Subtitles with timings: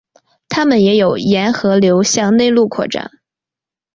[0.49, 3.11] 它们也有沿河流向内陆扩展。